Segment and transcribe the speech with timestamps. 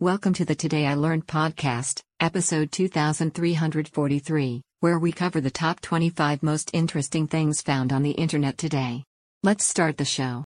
[0.00, 6.42] Welcome to the Today I Learned podcast, episode 2343, where we cover the top 25
[6.42, 9.04] most interesting things found on the internet today.
[9.42, 10.44] Let's start the show.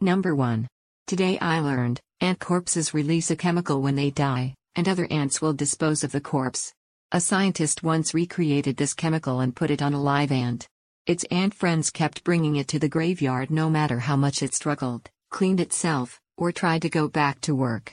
[0.00, 0.68] Number 1.
[1.08, 5.52] Today I learned ant corpses release a chemical when they die, and other ants will
[5.52, 6.72] dispose of the corpse.
[7.10, 10.68] A scientist once recreated this chemical and put it on a live ant.
[11.06, 15.10] Its ant friends kept bringing it to the graveyard no matter how much it struggled
[15.34, 17.92] cleaned itself, or tried to go back to work.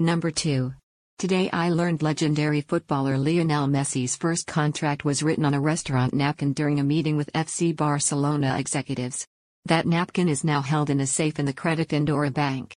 [0.00, 0.72] Number 2.
[1.16, 6.52] Today I learned legendary footballer Lionel Messi's first contract was written on a restaurant napkin
[6.54, 9.24] during a meeting with FC Barcelona executives.
[9.66, 12.74] That napkin is now held in a safe in the Credit Andorra Bank.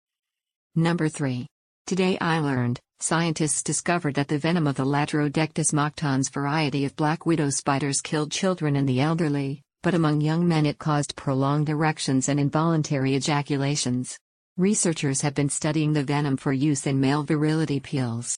[0.74, 1.46] Number 3.
[1.86, 7.26] Today I learned, scientists discovered that the venom of the Latrodectus mactans variety of black
[7.26, 12.28] widow spiders killed children and the elderly, but among young men it caused prolonged erections
[12.28, 14.18] and involuntary ejaculations.
[14.56, 18.36] Researchers have been studying the venom for use in male virility pills.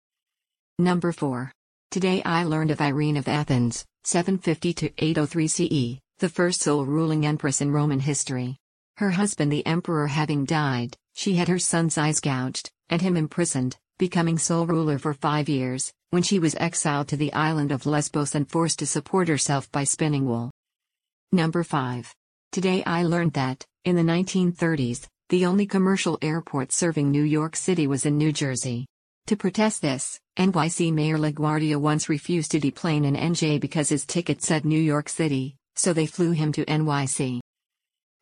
[0.79, 1.51] Number 4.
[1.91, 7.25] Today I learned of Irene of Athens, 750 to 803 CE, the first sole ruling
[7.25, 8.59] empress in Roman history.
[8.99, 13.79] Her husband the emperor having died, she had her son's eyes gouged, and him imprisoned,
[13.99, 18.35] becoming sole ruler for five years, when she was exiled to the island of Lesbos
[18.35, 20.51] and forced to support herself by spinning wool.
[21.33, 22.13] Number 5.
[22.51, 27.87] Today I learned that, in the 1930s, the only commercial airport serving New York City
[27.87, 28.87] was in New Jersey.
[29.29, 34.43] To protest this, NYC Mayor LaGuardia once refused to deplane an NJ because his ticket
[34.43, 37.39] said New York City, so they flew him to NYC.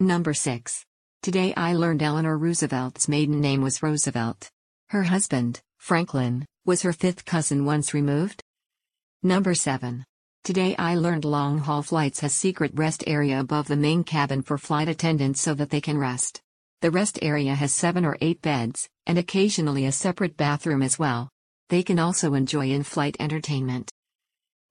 [0.01, 0.85] Number 6.
[1.23, 4.51] Today I learned Eleanor Roosevelt's maiden name was Roosevelt.
[4.91, 8.43] Her husband, Franklin, was her fifth cousin once removed.
[9.23, 10.05] Number 7.
[10.49, 14.57] Today I learned long haul flights has secret rest area above the main cabin for
[14.57, 16.41] flight attendants so that they can rest.
[16.81, 21.29] The rest area has 7 or 8 beds, and occasionally a separate bathroom as well.
[21.69, 23.93] They can also enjoy in-flight entertainment.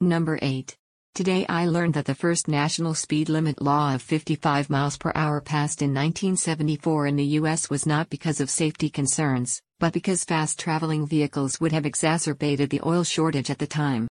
[0.01, 0.75] Number 8.
[1.13, 5.41] Today I learned that the first national speed limit law of 55 miles per hour
[5.41, 10.57] passed in 1974 in the US was not because of safety concerns, but because fast
[10.57, 14.07] traveling vehicles would have exacerbated the oil shortage at the time.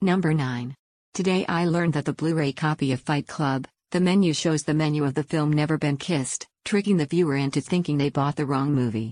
[0.00, 0.76] Number 9.
[1.12, 5.02] Today I learned that the Blu-ray copy of Fight Club, the menu shows the menu
[5.02, 8.72] of the film Never Been Kissed, tricking the viewer into thinking they bought the wrong
[8.72, 9.10] movie.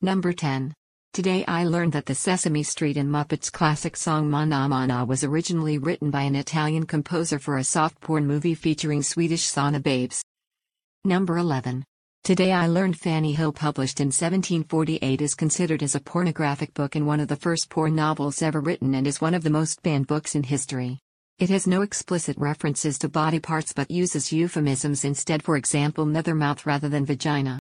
[0.00, 0.72] Number 10.
[1.12, 5.78] Today I learned that the Sesame Street and Muppets classic song Mahna Mahna was originally
[5.78, 10.22] written by an Italian composer for a soft porn movie featuring Swedish sauna babes.
[11.04, 11.82] Number 11.
[12.26, 17.06] Today I learned Fanny Hill published in 1748 is considered as a pornographic book and
[17.06, 20.08] one of the first porn novels ever written and is one of the most banned
[20.08, 20.98] books in history.
[21.38, 26.34] It has no explicit references to body parts but uses euphemisms instead for example nether
[26.34, 27.60] mouth rather than vagina.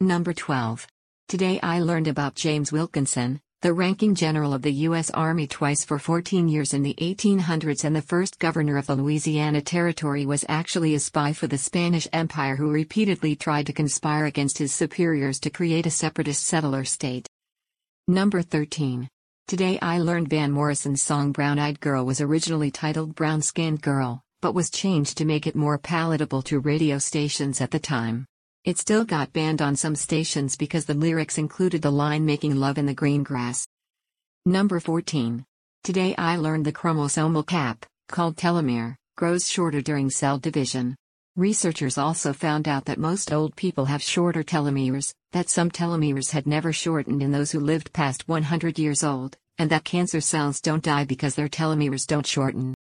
[0.00, 0.84] Number 12.
[1.28, 5.10] Today I learned about James Wilkinson, the ranking general of the U.S.
[5.10, 9.60] Army twice for 14 years in the 1800s and the first governor of the Louisiana
[9.60, 14.58] Territory was actually a spy for the Spanish Empire who repeatedly tried to conspire against
[14.58, 17.26] his superiors to create a separatist settler state.
[18.06, 19.08] Number 13.
[19.48, 24.22] Today I learned Van Morrison's song Brown Eyed Girl was originally titled Brown Skinned Girl,
[24.42, 28.26] but was changed to make it more palatable to radio stations at the time.
[28.66, 32.78] It still got banned on some stations because the lyrics included the line making love
[32.78, 33.64] in the green grass.
[34.44, 35.44] Number 14.
[35.84, 40.96] Today I learned the chromosomal cap, called telomere, grows shorter during cell division.
[41.36, 46.48] Researchers also found out that most old people have shorter telomeres, that some telomeres had
[46.48, 50.82] never shortened in those who lived past 100 years old, and that cancer cells don't
[50.82, 52.74] die because their telomeres don't shorten.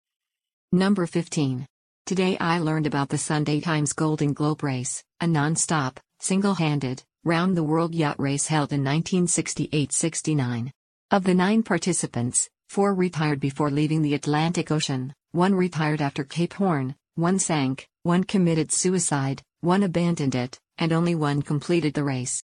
[0.71, 1.65] Number 15.
[2.05, 8.19] Today I learned about the Sunday Times Golden Globe Race, a non-stop, single-handed, round-the-world yacht
[8.19, 10.69] race held in 1968-69.
[11.11, 16.51] Of the nine participants, four retired before leaving the Atlantic Ocean, one retired after Cape
[16.55, 22.43] Horn, one sank, one committed suicide, one abandoned it, and only one completed the race.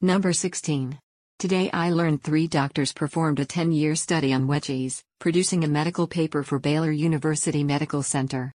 [0.00, 0.98] Number 16.
[1.38, 6.42] Today I learned three doctors performed a 10-year study on wedgies, producing a medical paper
[6.42, 8.52] for Baylor University Medical Center.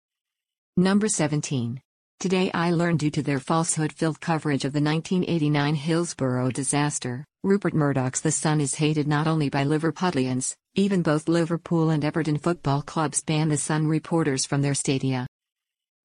[0.79, 1.81] Number 17.
[2.21, 8.21] Today I learned due to their falsehood-filled coverage of the 1989 Hillsborough disaster, Rupert Murdoch's
[8.21, 13.23] The Sun is hated not only by Liverpudlians, even both Liverpool and Everton football clubs
[13.23, 15.27] ban The Sun reporters from their stadia.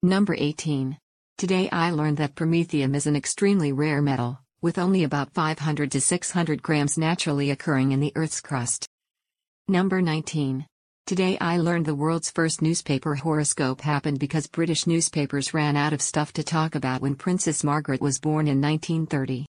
[0.03, 0.97] Number 18.
[1.37, 5.99] Today I learned that promethium is an extremely rare metal, with only about 500 to
[5.99, 8.87] 600 grams naturally occurring in the Earth's crust.
[9.67, 10.65] Number 19.
[11.11, 16.01] Today I learned the world's first newspaper horoscope happened because British newspapers ran out of
[16.01, 19.45] stuff to talk about when Princess Margaret was born in 1930.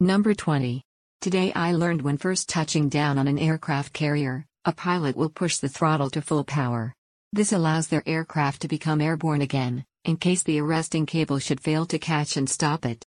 [0.00, 0.82] Number 20.
[1.22, 5.56] Today I learned when first touching down on an aircraft carrier, a pilot will push
[5.56, 6.92] the throttle to full power.
[7.32, 11.86] This allows their aircraft to become airborne again, in case the arresting cable should fail
[11.86, 13.02] to catch and stop it.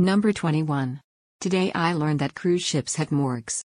[0.00, 1.00] Number 21.
[1.40, 3.62] Today I learned that cruise ships had morgues.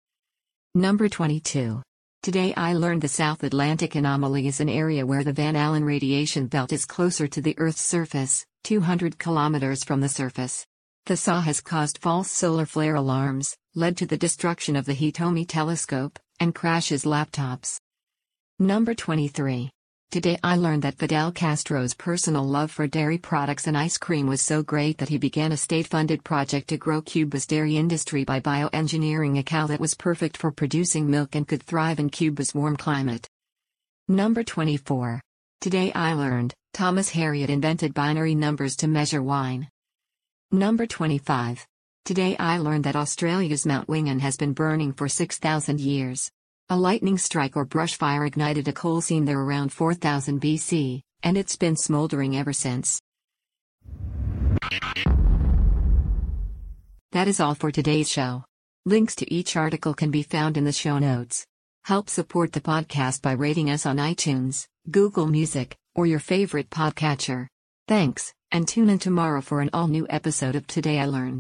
[0.74, 1.80] Number 22.
[2.22, 6.48] Today I learned the South Atlantic anomaly is an area where the Van Allen radiation
[6.48, 10.66] belt is closer to the Earth's surface, 200 kilometers from the surface.
[11.06, 15.46] The SAW has caused false solar flare alarms, led to the destruction of the Hitomi
[15.48, 17.78] telescope, and crashes laptops.
[18.58, 19.70] Number 23.
[20.10, 24.42] Today I learned that Fidel Castro's personal love for dairy products and ice cream was
[24.42, 29.38] so great that he began a state-funded project to grow Cuba's dairy industry by bioengineering
[29.38, 33.28] a cow that was perfect for producing milk and could thrive in Cuba's warm climate.
[34.08, 35.20] Number 24.
[35.60, 39.68] Today I learned, Thomas Harriot invented binary numbers to measure wine.
[40.50, 41.64] Number 25.
[42.04, 46.32] Today I learned that Australia's Mount Wingen has been burning for 6,000 years.
[46.72, 51.36] A lightning strike or brush fire ignited a coal seam there around 4000 BC, and
[51.36, 53.00] it's been smoldering ever since.
[57.10, 58.44] That is all for today's show.
[58.86, 61.44] Links to each article can be found in the show notes.
[61.86, 67.48] Help support the podcast by rating us on iTunes, Google Music, or your favorite podcatcher.
[67.88, 71.38] Thanks, and tune in tomorrow for an all new episode of Today I Learned.